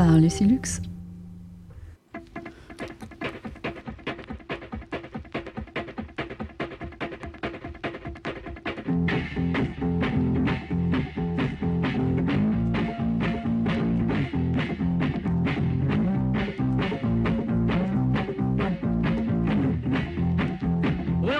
Par 0.00 0.16
Lucie 0.18 0.46
Lux. 0.46 0.80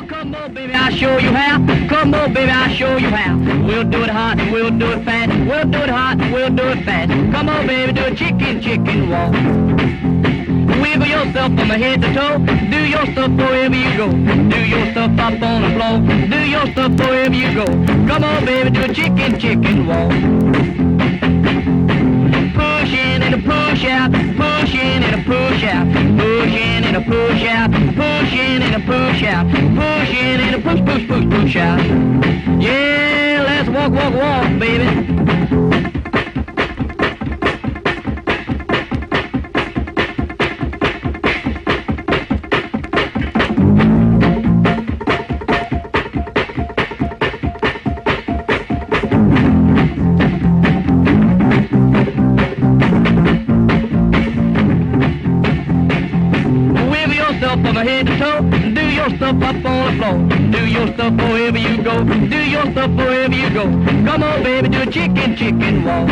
Come 0.07 0.35
on, 0.35 0.53
baby, 0.53 0.75
I'll 0.75 0.91
show 0.91 1.17
you 1.17 1.31
how. 1.31 1.57
Come 1.89 2.13
on, 2.13 2.35
baby, 2.35 2.51
I'll 2.51 2.69
show 2.75 2.99
you 2.99 3.09
how. 3.09 3.39
We'll 3.67 3.85
do 3.85 4.03
it 4.03 4.11
hot 4.11 4.39
and 4.39 4.53
we'll 4.53 4.71
do 4.71 4.93
it 4.93 5.05
fast. 5.07 5.20
We'll 5.51 5.65
do 5.65 5.79
it 5.79 5.91
hot 5.91 6.17
we'll 6.31 6.51
do 6.51 6.63
it 6.69 6.85
fast. 6.85 7.11
Come 7.11 7.49
on, 7.49 7.67
baby, 7.67 7.93
do 7.93 8.05
a 8.05 8.15
chicken, 8.15 8.63
chicken 8.63 9.11
walk. 9.11 9.33
Wiggle 10.81 11.09
yourself 11.09 11.51
from 11.59 11.71
head 11.75 12.01
to 12.03 12.15
toe. 12.15 12.39
Do 12.71 12.79
your 12.87 13.05
stuff 13.11 13.33
wherever 13.33 13.75
you 13.75 13.97
go. 13.97 14.13
Do 14.49 14.61
your 14.65 14.87
stuff 14.93 15.11
up 15.19 15.43
on 15.43 15.63
the 15.63 15.71
floor. 15.75 15.97
Do 16.31 16.39
your 16.47 16.67
stuff 16.71 16.93
wherever 17.01 17.35
you 17.35 17.53
go. 17.53 17.67
Come 18.07 18.23
on, 18.23 18.45
baby, 18.45 18.71
do 18.71 18.83
a 18.83 18.95
chicken, 18.95 19.41
chicken 19.41 19.89
walk. 19.89 20.13
Push 22.55 22.93
in 22.95 23.21
and 23.27 23.35
a 23.35 23.43
push 23.43 23.85
out. 23.91 24.13
Push 24.13 24.75
in 24.75 25.03
and 25.03 25.15
a 25.19 25.25
push 25.27 25.65
out. 25.65 25.87
Push 26.17 26.55
in 26.55 26.85
and 26.85 26.97
a 26.97 27.01
push 27.01 27.43
out. 27.43 27.73
Push 27.73 28.33
in 28.39 28.63
and 28.63 28.75
a 28.77 28.87
push 28.87 29.23
out. 29.25 29.47
Push 29.51 30.15
in 30.15 30.41
and 30.47 30.55
a 30.55 30.61
push, 30.61 30.81
push, 30.87 31.09
push, 31.09 31.29
push 31.29 31.57
out. 31.57 31.81
Yeah, 32.63 33.43
let's 33.45 33.69
walk, 33.69 33.91
walk, 33.91 34.15
walk, 34.15 34.61
baby. 34.61 35.30
Chicken, 64.91 65.37
chicken 65.37 65.85
walk. 65.85 66.09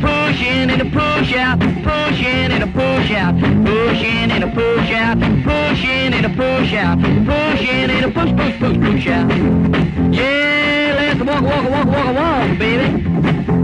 Push 0.00 0.40
in 0.42 0.70
and 0.70 0.82
a 0.82 0.84
push 0.84 1.34
out. 1.34 1.58
Push 1.58 2.20
in 2.20 2.52
and 2.52 2.62
a 2.62 2.66
push 2.68 3.10
out. 3.10 3.34
Push 3.40 4.02
in 4.02 4.30
and 4.30 4.44
a 4.44 4.48
push 4.48 4.90
out. 4.92 5.18
Push 5.18 5.84
in 5.84 6.14
and 6.14 6.26
a 6.26 6.28
push 6.28 6.72
out. 6.74 6.98
Push 7.00 7.68
in 7.68 7.90
and 7.90 8.04
a 8.04 8.10
push, 8.10 8.30
push, 8.36 8.58
push, 8.58 8.78
push 8.78 9.06
out. 9.08 9.28
Yeah, 10.14 10.94
let's 10.96 11.20
walk, 11.20 11.42
walk, 11.42 11.70
walk, 11.70 11.86
walk, 11.86 12.14
walk, 12.14 12.58
baby. 12.58 13.57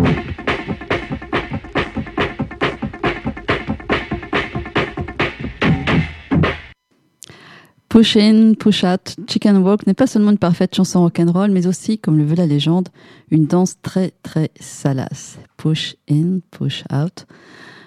Push 7.94 8.16
In, 8.16 8.54
Push 8.54 8.82
Out, 8.82 9.14
Chicken 9.28 9.58
Walk 9.58 9.86
n'est 9.86 9.94
pas 9.94 10.08
seulement 10.08 10.32
une 10.32 10.38
parfaite 10.38 10.74
chanson 10.74 11.02
rock'n'roll, 11.02 11.52
mais 11.52 11.68
aussi, 11.68 11.96
comme 11.96 12.18
le 12.18 12.24
veut 12.24 12.34
la 12.34 12.44
légende, 12.44 12.88
une 13.30 13.46
danse 13.46 13.76
très 13.82 14.14
très 14.24 14.50
salace. 14.58 15.38
Push 15.56 15.94
In, 16.10 16.40
Push 16.50 16.82
Out. 16.92 17.24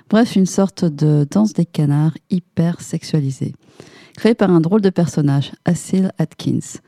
Bref, 0.09 0.38
une 0.38 0.45
sorte 0.45 0.85
de 0.85 1.28
danse 1.29 1.51
des 1.51 1.66
canards 1.66 2.18
hyper 2.29 2.79
sexualisée. 2.79 3.53
Créée 4.16 4.34
par 4.34 4.50
un 4.50 4.62
drôle 4.62 4.79
de 4.79 4.90
personnage, 4.90 5.51
Asil 5.66 6.13
Atkins. 6.19 6.79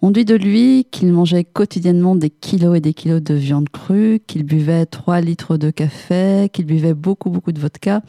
On 0.00 0.12
dit 0.12 0.24
de 0.24 0.36
lui 0.36 0.86
qu'il 0.88 1.10
mangeait 1.10 1.42
quotidiennement 1.42 2.14
des 2.14 2.30
kilos 2.30 2.76
et 2.76 2.80
des 2.80 2.94
kilos 2.94 3.20
de 3.20 3.34
viande 3.34 3.70
crue, 3.70 4.20
qu'il 4.24 4.44
buvait 4.44 4.86
3 4.86 5.20
litres 5.20 5.56
de 5.56 5.72
café, 5.72 6.48
qu'il 6.52 6.66
buvait 6.66 6.94
beaucoup 6.94 7.28
beaucoup 7.28 7.50
de 7.50 7.58
vodka, 7.58 8.02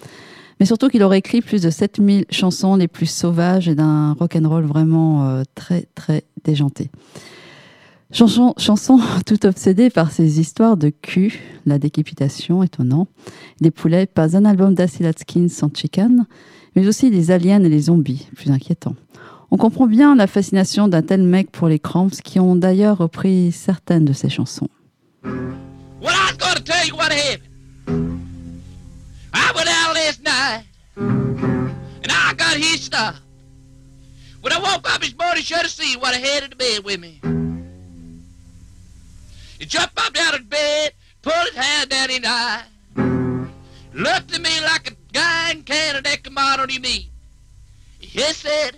mais 0.60 0.66
surtout 0.66 0.90
qu'il 0.90 1.04
aurait 1.04 1.20
écrit 1.20 1.42
plus 1.42 1.62
de 1.62 1.70
7000 1.70 2.26
chansons 2.30 2.76
les 2.76 2.88
plus 2.88 3.06
sauvages 3.06 3.68
et 3.68 3.76
d'un 3.76 4.14
rock'n'roll 4.14 4.66
vraiment 4.66 5.28
euh, 5.28 5.44
très 5.56 5.88
très 5.96 6.24
déjanté. 6.44 6.90
Chanson, 8.12 8.54
chanson 8.58 9.00
tout 9.26 9.46
obsédée 9.46 9.90
par 9.90 10.12
ces 10.12 10.40
histoires 10.40 10.78
de 10.78 10.90
cul, 10.90 11.40
la 11.66 11.80
décapitation, 11.80 12.62
étonnant, 12.62 13.08
les 13.60 13.72
poulets, 13.72 14.06
pas 14.06 14.38
un 14.38 14.46
album 14.46 14.76
d'Acid 14.76 15.06
Atkins 15.06 15.50
sans 15.50 15.70
chicken, 15.74 16.26
mais 16.76 16.88
aussi 16.88 17.10
les 17.10 17.32
aliens 17.32 17.64
et 17.64 17.70
les 17.70 17.82
zombies, 17.82 18.28
plus 18.36 18.52
inquiétant. 18.52 18.96
On 19.50 19.58
comprend 19.58 19.88
bien 19.88 20.16
la 20.16 20.28
fascination 20.28 20.88
d'un 20.88 21.02
tel 21.02 21.24
mec 21.24 21.52
pour 21.52 21.68
les 21.68 21.80
Cramps 21.80 22.22
qui 22.24 22.40
ont 22.40 22.56
d'ailleurs 22.56 22.98
repris 22.98 23.52
certaines 23.52 24.06
de 24.06 24.14
ses 24.14 24.30
chansons. 24.30 24.70
I 29.46 29.52
went 29.54 29.68
out 29.68 29.94
last 29.96 30.22
night, 30.24 30.64
and 30.96 32.10
I 32.10 32.34
got 32.34 32.56
hitched 32.56 32.94
up. 32.94 33.16
When 34.40 34.54
I 34.54 34.60
woke 34.60 34.90
up 34.90 35.02
this 35.02 35.18
morning, 35.18 35.44
should 35.44 35.58
have 35.58 35.70
seen 35.70 36.00
what 36.00 36.14
I 36.14 36.18
had 36.18 36.44
in 36.46 36.50
the 36.52 36.56
bed 36.56 36.84
with 36.86 37.00
me. 37.00 37.20
He 39.60 39.66
jumped 39.66 40.00
up 40.00 40.16
out 40.18 40.36
of 40.36 40.50
bed, 40.50 40.94
pulled 41.22 41.48
his 41.48 41.56
hand 41.56 41.90
down 41.90 42.10
his 42.10 42.22
eye, 42.26 42.64
looked 43.94 44.34
at 44.34 44.42
me 44.42 44.62
like 44.62 44.92
a 44.92 44.96
guy 45.12 45.52
in 45.52 45.64
Canada 45.64 46.10
that 46.10 46.24
his 46.70 46.80
meat. 46.80 47.10
He 48.00 48.22
said, 48.22 48.78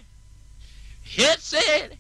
he 1.04 1.26
said, 1.38 2.00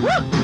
So 0.00 0.37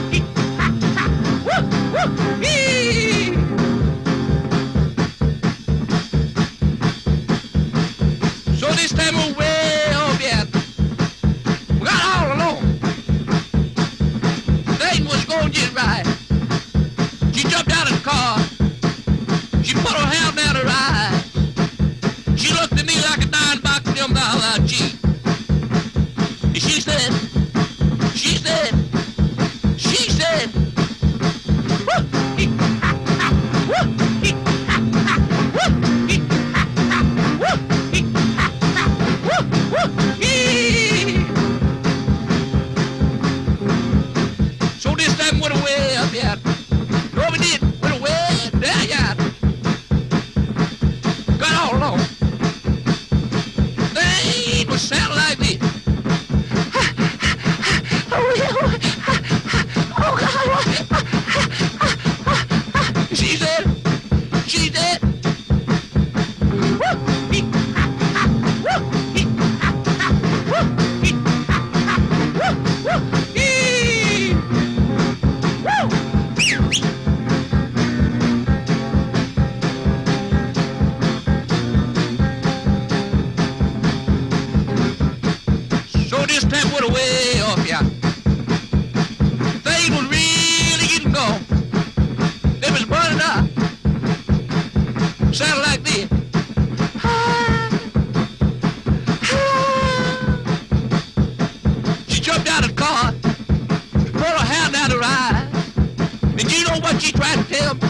she 107.05 107.13
tried 107.13 107.37
to 107.37 107.55
tell 107.55 107.75
me. 107.75 107.89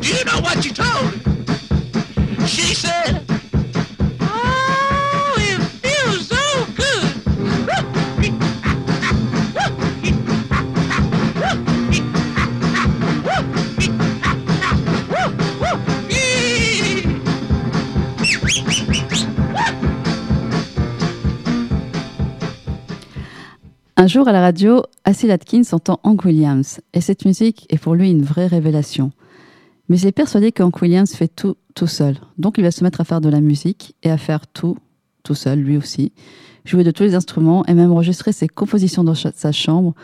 Do 0.00 0.08
you 0.08 0.24
know 0.24 0.40
what 0.40 0.64
she 0.64 0.70
told 0.70 0.83
Un 24.04 24.06
jour 24.06 24.28
à 24.28 24.32
la 24.32 24.42
radio, 24.42 24.82
Acil 25.04 25.30
Atkins 25.30 25.62
entend 25.72 25.98
Hank 26.02 26.26
Williams 26.26 26.82
et 26.92 27.00
cette 27.00 27.24
musique 27.24 27.64
est 27.70 27.78
pour 27.78 27.94
lui 27.94 28.10
une 28.10 28.22
vraie 28.22 28.48
révélation. 28.48 29.12
Mais 29.88 29.98
il 29.98 30.06
est 30.06 30.12
persuadé 30.12 30.52
qu'Hank 30.52 30.82
Williams 30.82 31.14
fait 31.14 31.34
tout 31.34 31.56
tout 31.74 31.86
seul. 31.86 32.18
Donc 32.36 32.58
il 32.58 32.64
va 32.64 32.70
se 32.70 32.84
mettre 32.84 33.00
à 33.00 33.04
faire 33.04 33.22
de 33.22 33.30
la 33.30 33.40
musique 33.40 33.96
et 34.02 34.10
à 34.10 34.18
faire 34.18 34.46
tout 34.46 34.76
tout 35.22 35.34
seul 35.34 35.60
lui 35.60 35.78
aussi. 35.78 36.12
Jouer 36.66 36.84
de 36.84 36.90
tous 36.90 37.04
les 37.04 37.14
instruments 37.14 37.64
et 37.64 37.72
même 37.72 37.92
enregistrer 37.92 38.32
ses 38.32 38.46
compositions 38.46 39.04
dans 39.04 39.14
sa 39.14 39.52
chambre. 39.52 39.94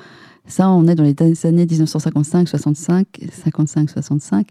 Ça, 0.46 0.70
on 0.70 0.88
est 0.88 0.94
dans 0.94 1.04
les 1.04 1.46
années 1.46 1.66
1955, 1.66 2.48
65, 2.48 3.06
55, 3.30 3.90
65. 3.90 4.46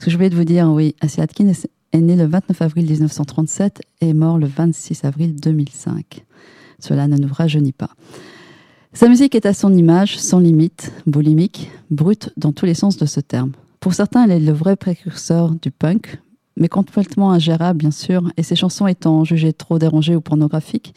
Ce 0.00 0.06
que 0.06 0.10
je 0.10 0.16
voulais 0.16 0.28
vous 0.28 0.42
dire, 0.42 0.68
oui, 0.72 0.96
Acil 1.00 1.20
Atkins 1.20 1.52
est 1.92 2.00
né 2.00 2.16
le 2.16 2.26
29 2.26 2.62
avril 2.62 2.86
1937 2.86 3.80
et 4.00 4.08
est 4.08 4.12
mort 4.12 4.38
le 4.38 4.48
26 4.48 5.04
avril 5.04 5.36
2005. 5.36 6.24
Cela 6.80 7.06
ne 7.06 7.16
nous 7.16 7.32
rajeunit 7.32 7.70
pas. 7.70 7.90
Sa 8.94 9.08
musique 9.08 9.34
est 9.34 9.46
à 9.46 9.52
son 9.52 9.74
image, 9.74 10.18
sans 10.18 10.40
limite, 10.40 10.92
boulimique, 11.06 11.70
brute 11.90 12.30
dans 12.36 12.52
tous 12.52 12.64
les 12.64 12.74
sens 12.74 12.96
de 12.96 13.06
ce 13.06 13.20
terme. 13.20 13.52
Pour 13.80 13.94
certains, 13.94 14.24
elle 14.24 14.30
est 14.30 14.40
le 14.40 14.52
vrai 14.52 14.76
précurseur 14.76 15.50
du 15.50 15.70
punk, 15.70 16.18
mais 16.56 16.68
complètement 16.68 17.30
ingérable, 17.30 17.78
bien 17.78 17.90
sûr, 17.90 18.32
et 18.36 18.42
ses 18.42 18.56
chansons 18.56 18.86
étant 18.86 19.24
jugées 19.24 19.52
trop 19.52 19.78
dérangées 19.78 20.16
ou 20.16 20.20
pornographiques. 20.20 20.94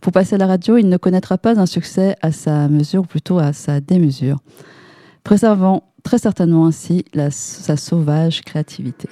Pour 0.00 0.12
passer 0.12 0.36
à 0.36 0.38
la 0.38 0.46
radio, 0.46 0.76
il 0.76 0.88
ne 0.88 0.96
connaîtra 0.96 1.36
pas 1.36 1.58
un 1.58 1.66
succès 1.66 2.14
à 2.22 2.30
sa 2.30 2.68
mesure, 2.68 3.02
ou 3.02 3.06
plutôt 3.06 3.38
à 3.38 3.52
sa 3.52 3.80
démesure, 3.80 4.38
préservant 5.24 5.82
très 6.04 6.18
certainement 6.18 6.66
ainsi 6.66 7.04
sa 7.30 7.76
sauvage 7.76 8.42
créativité. 8.42 9.08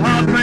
have 0.00 0.35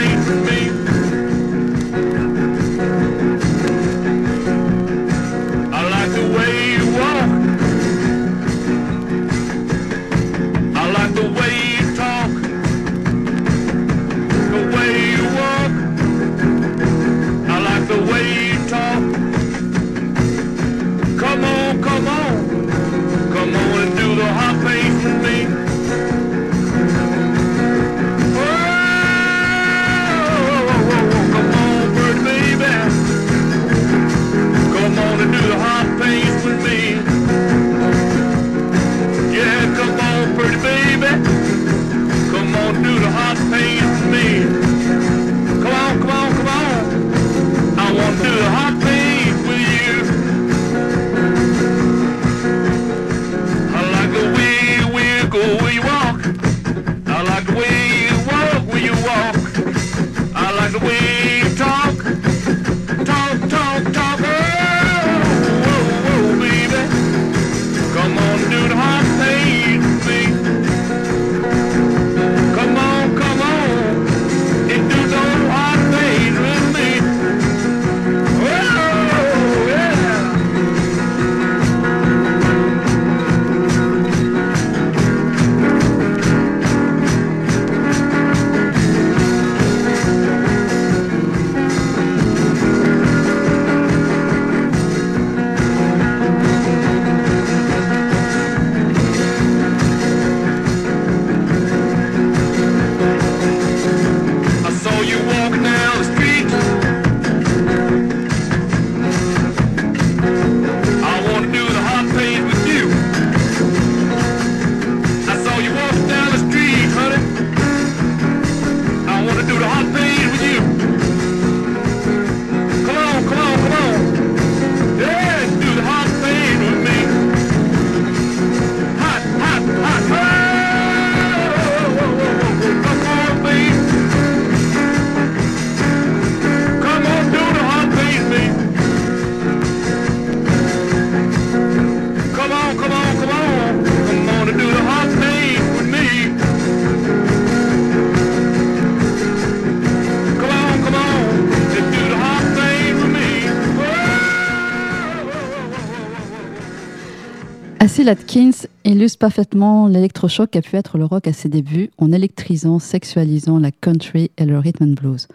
Acil 157.84 158.08
Atkins 158.08 158.66
illustre 158.86 159.18
parfaitement 159.18 159.88
l'électrochoc 159.88 160.52
qu'a 160.52 160.62
pu 160.62 160.76
être 160.76 160.96
le 160.96 161.04
rock 161.04 161.28
à 161.28 161.34
ses 161.34 161.50
débuts 161.50 161.90
en 161.98 162.12
électrisant, 162.12 162.78
sexualisant 162.78 163.58
la 163.58 163.72
country 163.72 164.30
et 164.38 164.46
le 164.46 164.58
rhythm 164.58 164.84
and 164.84 164.94
blues. 164.94 165.28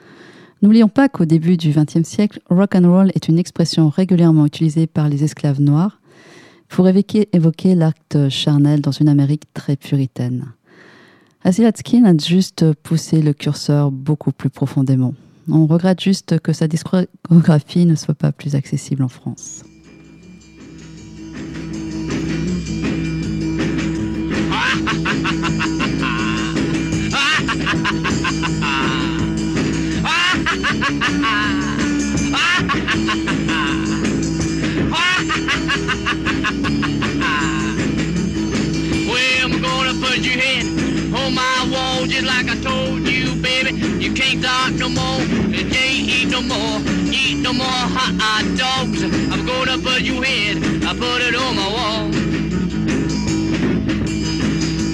N'oublions 0.63 0.87
pas 0.87 1.09
qu'au 1.09 1.25
début 1.25 1.57
du 1.57 1.69
XXe 1.69 2.09
siècle, 2.09 2.39
rock 2.49 2.73
and 2.73 2.91
roll 2.91 3.11
est 3.13 3.27
une 3.27 3.37
expression 3.37 3.89
régulièrement 3.89 4.47
utilisée 4.47 4.87
par 4.87 5.09
les 5.09 5.23
esclaves 5.23 5.61
noirs 5.61 6.01
pour 6.69 6.87
évoquer, 6.87 7.75
l'acte 7.75 8.29
charnel 8.29 8.81
dans 8.81 8.93
une 8.93 9.09
Amérique 9.09 9.43
très 9.53 9.75
puritaine. 9.75 10.47
Acil 11.43 11.65
Atkins 11.65 12.05
a 12.05 12.17
juste 12.17 12.73
poussé 12.81 13.21
le 13.21 13.33
curseur 13.33 13.91
beaucoup 13.91 14.31
plus 14.31 14.49
profondément. 14.49 15.13
On 15.51 15.67
regrette 15.67 16.01
juste 16.01 16.39
que 16.39 16.53
sa 16.53 16.67
discographie 16.67 17.85
ne 17.85 17.93
soit 17.93 18.15
pas 18.15 18.31
plus 18.31 18.55
accessible 18.55 19.03
en 19.03 19.07
France. 19.07 19.61
No 47.43 47.53
more 47.53 47.67
hot, 47.67 48.45
dogs. 48.57 49.03
I'm 49.03 49.45
gonna 49.45 49.77
put 49.77 50.01
your 50.01 50.23
head, 50.23 50.57
I 50.83 50.93
put 50.93 51.21
it 51.21 51.35
on 51.35 51.55
my 51.55 51.69
wall. 51.75 52.07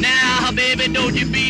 Now, 0.01 0.51
baby, 0.51 0.91
don't 0.91 1.15
you 1.15 1.25
be, 1.25 1.47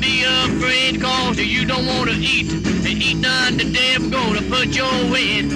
be 0.00 0.24
afraid, 0.24 1.00
cause 1.00 1.38
you 1.38 1.64
don't 1.66 1.86
wanna 1.86 2.12
eat, 2.16 2.52
And 2.52 3.02
eat 3.02 3.16
none 3.16 3.58
today. 3.58 3.94
I'm 3.94 4.10
gonna 4.10 4.42
put 4.42 4.68
your 4.68 4.92
head 5.14 5.46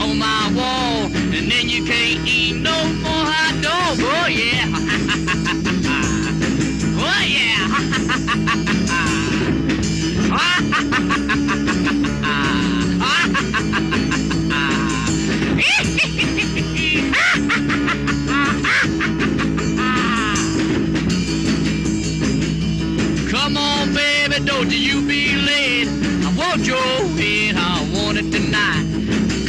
on 0.00 0.18
my 0.18 0.52
wall, 0.56 1.06
and 1.36 1.50
then 1.50 1.68
you 1.68 1.84
can't 1.84 2.26
eat 2.26 2.56
no 2.56 2.76
more 3.04 3.26
hot 3.32 3.54
dogs. 3.62 4.00
Oh, 4.02 4.26
yeah. 4.26 4.77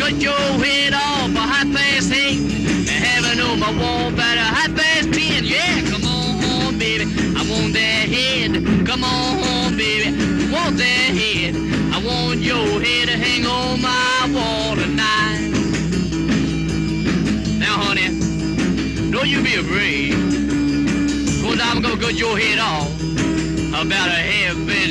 Cut 0.09 0.21
your 0.23 0.33
head 0.33 0.93
off 0.95 1.35
a 1.35 1.39
half 1.39 1.71
past 1.71 2.11
eight. 2.11 2.41
Heaven 2.89 3.39
on 3.41 3.59
my 3.59 3.69
wall, 3.79 4.07
about 4.11 4.37
a 4.37 4.49
half 4.57 4.75
past 4.75 5.13
ten. 5.13 5.45
Yeah, 5.45 5.81
come 5.91 6.03
on, 6.03 6.79
baby, 6.79 7.03
I 7.37 7.45
want 7.47 7.73
that 7.73 8.09
head. 8.09 8.87
Come 8.87 9.03
on, 9.03 9.77
baby, 9.77 10.09
I 10.09 10.51
want 10.51 10.77
that 10.77 11.13
head. 11.13 11.53
I 11.93 12.03
want 12.03 12.39
your 12.39 12.81
head 12.81 13.09
to 13.09 13.17
hang 13.17 13.45
on 13.45 13.81
my 13.83 14.31
wall 14.33 14.75
tonight. 14.77 15.51
Now, 17.59 17.77
honey, 17.77 18.09
don't 19.11 19.27
you 19.27 19.43
be 19.43 19.57
afraid. 19.57 20.13
Cause 21.43 21.59
I'm 21.61 21.83
gonna 21.83 22.01
cut 22.01 22.15
your 22.15 22.35
head 22.35 22.57
off 22.57 22.89
about 23.79 24.09
a 24.09 24.17
half 24.17 24.55
past 24.67 24.89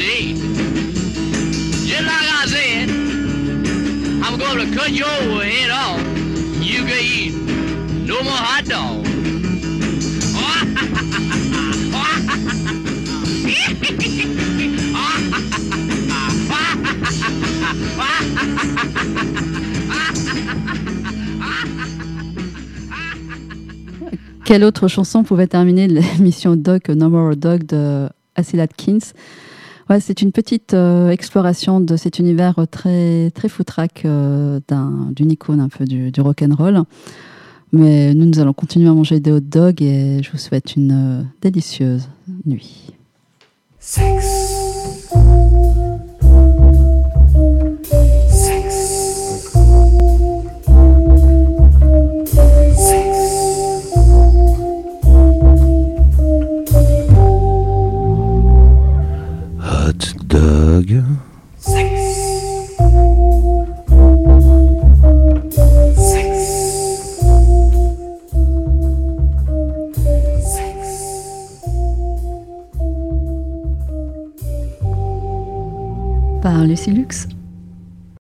Quelle 24.45 24.65
autre 24.65 24.89
chanson 24.89 25.25
pouvait 25.25 25.47
terminer 25.47 25.89
l'émission 25.89 26.57
Dog 26.57 26.89
No 26.89 27.11
More 27.11 27.37
Dog 27.37 27.65
de 27.67 28.09
Acil 28.35 28.61
Atkins? 28.61 29.13
Ouais, 29.91 30.01
c'est 30.01 30.21
une 30.21 30.33
petite 30.33 30.75
euh, 30.75 31.09
exploration 31.09 31.81
de 31.81 31.97
cet 31.97 32.19
univers 32.19 32.67
très 32.71 33.31
très 33.35 33.49
foutraque 33.49 34.03
euh, 34.05 34.61
d'un- 34.69 35.09
d'une 35.17 35.31
icône 35.31 35.61
un 35.61 35.69
peu 35.69 35.85
du, 35.87 36.11
du 36.11 36.21
rock 36.21 36.43
and 36.43 36.55
roll. 36.55 36.83
Mais 37.73 38.13
nous, 38.15 38.27
nous 38.27 38.39
allons 38.39 38.53
continuer 38.53 38.89
à 38.89 38.93
manger 38.95 39.19
des 39.21 39.31
hot 39.33 39.41
dogs 39.41 39.81
et 39.83 40.23
je 40.23 40.31
vous 40.31 40.39
souhaite 40.39 40.77
une 40.77 40.93
euh, 40.93 41.23
délicieuse 41.43 42.09
nuit. 42.45 42.91